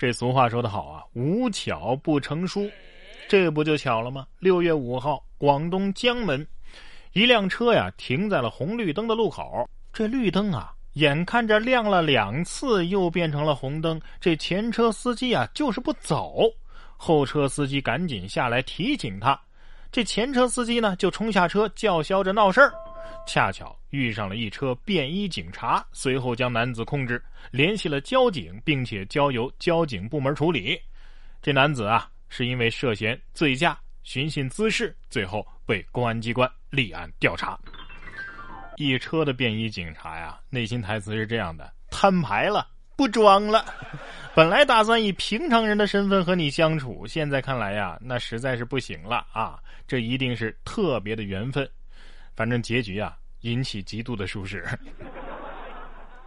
[0.00, 2.66] 这俗话说得好啊，无巧不成书，
[3.28, 4.26] 这不就巧了吗？
[4.38, 6.46] 六月五号，广东江门，
[7.12, 16.44] 一辆车呀停在了红绿灯的路口，这绿灯啊，眼看着亮了两次，又变成了红灯，这前车司机啊就是不走，
[16.96, 19.38] 后车司机赶紧下来提醒他，
[19.92, 22.72] 这前车司机呢就冲下车叫嚣着闹事儿。
[23.26, 30.80] 恰巧遇上了一车便衣警察，随后将男子控制，联系了交警，并且交由交警部门处理。
[31.40, 37.58] 这男子啊，是因为涉嫌醉驾、寻衅滋事，最后被公安机关立案调查。
[38.76, 43.64] 一车的便衣警察呀，内心台词是这样的：摊牌了，不装了。
[44.34, 49.58] 本来打算以平常人的身份和你相处，现在看来呀，那实在是不行了啊！
[49.86, 51.68] 这一定是特别的缘分。
[52.34, 54.64] 反正结局啊，引起极度的舒适。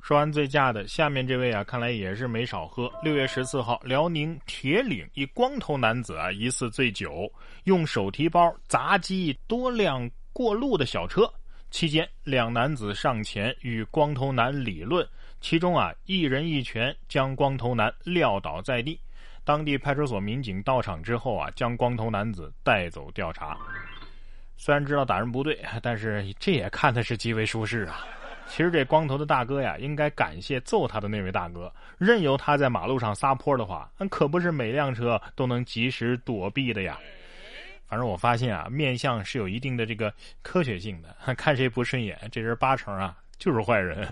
[0.00, 2.90] 说完醉驾的，下面这位啊，看来也是没少喝。
[3.02, 7.30] 六月十四号，辽宁铁岭一光头男子啊，疑似醉酒，
[7.64, 11.30] 用手提包砸击多辆过路的小车。
[11.70, 15.06] 期间，两男子上前与光头男理论，
[15.42, 18.98] 其中啊，一人一拳将光头男撂倒在地。
[19.44, 23.58] 当地派出所民警到场之后啊，将光头男子带走调查。
[24.68, 28.04] 虽然知道打人不对，但是这也看的是极为舒适啊。
[28.46, 31.72] 其实这光头的大哥呀，应该感谢揍他的那位大哥。
[31.96, 36.98] 任由他在马路上撒泼的话，那可不是每辆车都能及时躲避的呀。
[37.86, 41.16] 反正我发现啊，面相是有一定的这个科学性的。
[41.34, 44.06] 看谁不顺眼，这人八成啊就是坏人。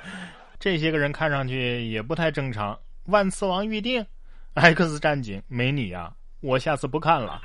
[0.58, 2.78] 这些个人看上去也不太正常。
[3.08, 4.06] 万磁王预定，
[4.54, 7.40] X 战警没你呀，我下次不看了。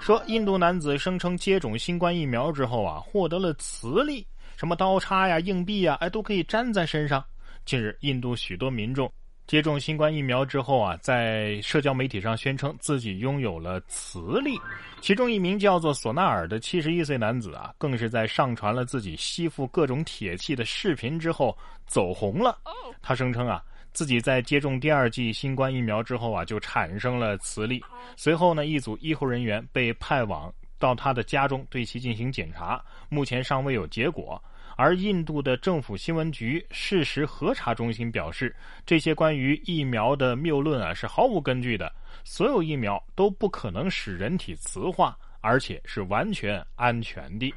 [0.00, 4.26] 说印度男子声称接种新冠疫苗之后啊，获得了磁力，
[4.56, 7.24] 什么刀叉呀、硬币呀，哎，都可以粘在身上。
[7.64, 9.08] 近日，印度许多民众
[9.46, 14.58] 接种新冠疫苗之后啊，在社交媒体上宣称自己拥有了磁力。
[15.00, 22.58] 其中一名叫做索纳尔的七十一岁男子啊，更是在上传了自己吸附各种铁器的视频之后走红了。
[23.00, 23.62] 他声称啊。
[23.92, 27.82] 自己在接种第二剂新冠疫苗之后啊，就产生了磁力。
[28.16, 34.42] 随后呢，一组医护人员被派往到他的家中，对其进行检查，目前尚未有结果。
[34.74, 41.92] 而印度的政府新闻局事实核查中心表示，这些关于疫苗的谬论啊是毫无根据的，
[42.24, 47.52] 所有疫苗都不可能使人体磁化，而且是完全安全的。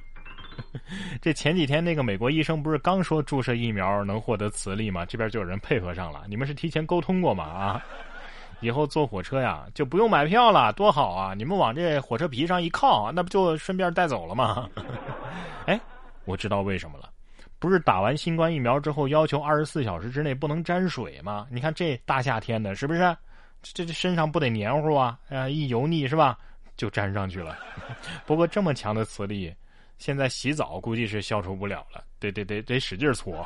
[1.22, 5.06] 这前几天那个美国医生不是刚说注射疫苗能获得磁力吗？
[5.06, 6.24] 这边就有人配合上了。
[6.28, 7.44] 你们是提前沟通过吗？
[7.44, 7.86] 啊，
[8.60, 11.34] 以后坐火车呀就不用买票了，多好啊！
[11.34, 14.70] 你们往这火车皮上一靠，那不就顺便带走了吗？
[15.66, 15.80] 哎，
[16.26, 17.10] 我知道为什么了，
[17.60, 21.48] 不是打完新冠疫苗之后要求二十四小时之内不能沾水吗？
[21.50, 23.16] 你看这大夏天的，是不是？
[23.62, 25.18] 这这身上不得黏糊啊？
[25.30, 26.38] 啊，一油腻是吧，
[26.78, 27.58] 就粘上去了。
[28.26, 29.54] 不过这么强的磁力。
[29.98, 33.46] 现在洗澡估计是消除不了了，得得得得使劲搓。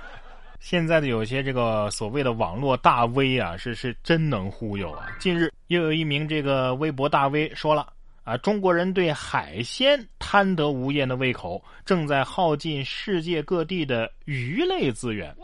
[0.58, 5.06] 现在的有些这个所谓的网络大 V 啊，是是真能忽悠啊。
[5.18, 7.92] 近日又有一名这个微博大 V 说了
[8.24, 15.34] 啊，中国人对海鲜贪得无厌的胃口，正在耗尽世界各地的鱼类资源。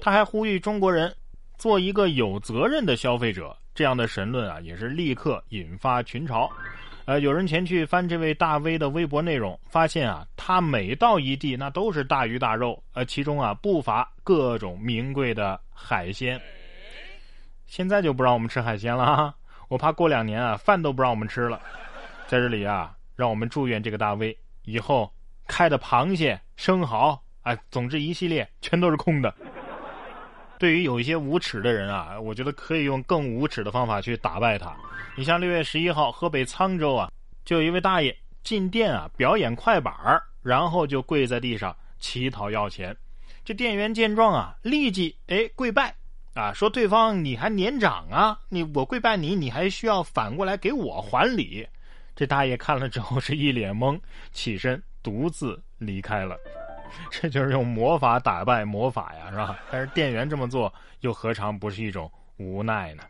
[0.00, 1.12] 他还呼吁中国人
[1.56, 3.56] 做一个有责任的消费者。
[3.74, 6.50] 这样的神论啊，也是立刻引发群嘲。
[7.08, 16.38] 呃，有人前去翻这位大 V 的微博内容，发现啊，他每到一地，那都是大鱼大肉，呃，其中啊不乏各种名贵的海鲜。
[17.64, 19.34] 现在就不让我们吃海鲜了哈，
[19.68, 21.58] 我怕过两年啊，饭都不让我们吃了。
[22.26, 25.10] 在这里啊，让我们祝愿这个大 V 以后
[25.46, 29.34] 开的螃蟹、生蚝，哎，总之一系列全都是空的。
[30.58, 34.76] 对于有一些无耻的人啊，我觉得可以用更无耻的方法去打败他。
[35.16, 37.10] 你像六月十一号，河北沧州啊，
[37.44, 42.96] 就有一位大爷进店啊表演快板儿，然后就跪在地上乞讨要钱。
[43.44, 45.94] 这店员见状啊，立即哎跪拜
[46.34, 51.66] 啊，说对方你还年长啊，你我跪拜你，你还需要反过来给我还礼。
[52.14, 53.98] 这大爷看了之后是一脸懵，
[54.32, 56.36] 起身独自离开了。
[57.10, 59.58] 这就是用魔法打败魔法呀，是吧？
[59.70, 63.02] 但是店员这么做，又何尝不是一种无奈呢？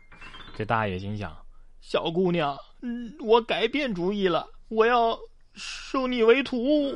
[0.55, 1.35] 这大爷心想：
[1.81, 5.17] 小姑娘，嗯，我改变主意了，我要
[5.53, 6.93] 收你为徒。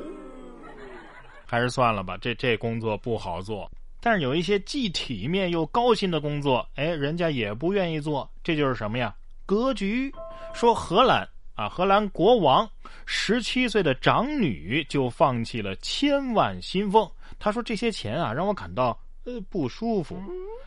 [1.46, 3.70] 还是算了吧，这这工作不好做。
[4.02, 8.30] 但是有一些既体面又高薪的工作，哎，人家也不愿意做。
[8.44, 9.16] 这就是什么呀？
[9.46, 10.12] 格局。
[10.54, 11.28] 说荷兰。
[11.56, 12.68] 啊，荷兰国王
[13.06, 17.10] 十七岁的长女就放弃了千万薪俸。
[17.38, 20.20] 他说：“这些钱啊，让我感到呃，不舒服。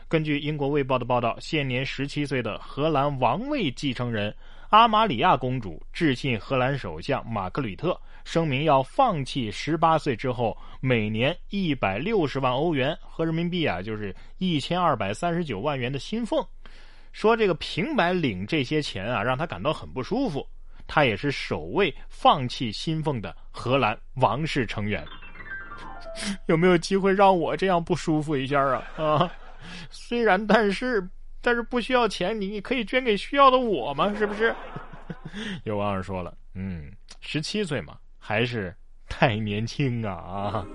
[0.07, 4.33] 根据英国《卫报》的报道，现年十七岁的荷兰王位继承人
[4.69, 16.45] 阿玛里亚公主致信荷兰首相马克吕特，声明要放弃十八岁之后每年一百六十万欧元和人民币啊，就是一千二百三十九万元的薪俸。
[17.11, 20.47] 说这个平白领这些钱啊，让他感到很不舒服。
[20.87, 25.05] 他也是首位放弃薪俸的荷兰王室成员。
[26.47, 28.83] 有没有机会让我这样不舒服一下啊？
[28.97, 29.31] 啊，
[29.91, 31.07] 虽然但是
[31.41, 34.11] 但是不需要钱，你可以捐给需要的我吗？
[34.17, 34.55] 是不是？
[35.63, 36.91] 有网友说了，嗯，
[37.21, 38.75] 十七岁嘛，还是
[39.07, 40.65] 太年轻啊啊！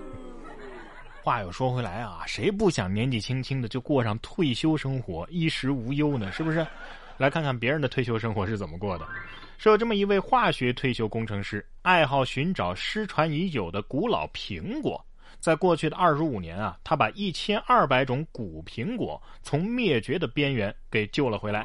[1.25, 6.31] 话又说回来啊，谁不想年纪轻轻的就过上退休生活，衣食无忧呢？
[6.31, 6.65] 是不是？
[7.19, 9.07] 来看看别人的退休生活是怎么过的。
[9.63, 15.07] 是有这么一位化学退休工程师，爱好寻找失传已久的古老苹果。
[15.39, 21.65] 在过去的二十五年啊，他把一千二百种古苹果从灭绝的边缘给救了回来。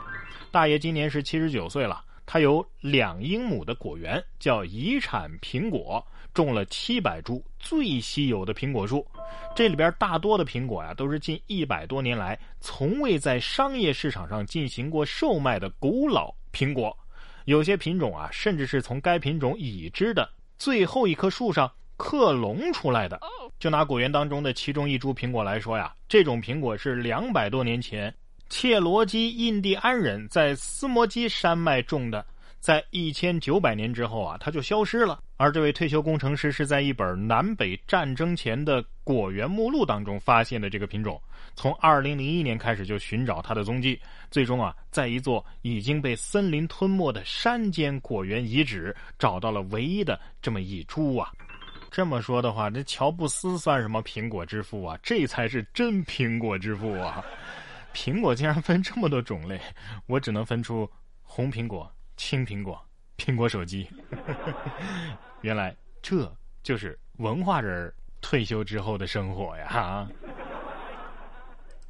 [0.52, 6.06] 大爷今年是七十九岁了，他有两英亩的果园，叫遗产苹果，
[6.36, 9.04] 种了七百株最稀有的苹果树。
[9.56, 16.96] 这里边大多的苹果呀，都是近一百多年来从未在商业市场上进行过售卖的古老苹果。
[17.48, 20.30] 有些品种啊，甚至是从该品种已知的
[20.60, 21.72] 最后一棵树上。
[22.00, 23.20] 克隆出来的，
[23.58, 28.14] 就拿果园当中的其中一株苹果来说呀，这种苹果是两百多年前
[28.50, 32.24] 切罗基印第安人在斯摩基山脉种的，
[32.60, 35.20] 在一千九百年之后啊，它就消失了。
[35.38, 41.22] 而这位退休工程师是在一本南北战争前的果园目录当中发现的这个品种，
[41.56, 44.00] 从二零零一年开始就寻找它的踪迹，
[44.32, 51.32] 最终啊，在一座已经被森林吞没的山间果园遗址找到了唯一的这么一株啊。
[51.90, 54.98] 这么说的话，这乔布斯算什么苹果之父啊？
[55.02, 57.24] 这才是真苹果之父啊！
[57.94, 59.60] 苹果竟然分这么多种类，
[60.06, 60.88] 我只能分出
[61.24, 62.80] 红苹果、青苹果、
[63.18, 63.90] 苹果手机。
[65.42, 66.32] 原来这
[66.64, 70.08] 就是文化人退休之后的生活呀！